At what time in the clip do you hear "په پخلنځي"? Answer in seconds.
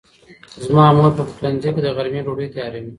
1.17-1.69